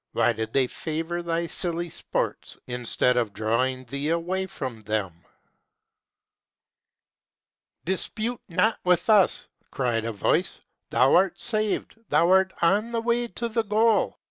Why 0.13 0.33
did 0.33 0.51
they 0.53 0.65
favor 0.65 1.21
thy 1.21 1.45
silly 1.45 1.87
sports, 1.91 2.57
instead 2.65 3.17
of 3.17 3.33
drawing 3.33 3.85
thee 3.85 4.09
away 4.09 4.47
from 4.47 4.81
them?''" 4.81 5.13
Dispute 7.85 8.41
not 8.49 8.79
with 8.83 9.11
us!" 9.11 9.47
cried 9.69 10.05
a 10.05 10.11
voice." 10.11 10.59
Thou 10.89 11.13
art 11.13 11.39
saved, 11.39 11.99
thou 12.09 12.31
art 12.31 12.51
on 12.63 12.91
the 12.93 13.01
way 13.01 13.27
to 13.27 13.47
the 13.47 13.61
goal. 13.63 14.17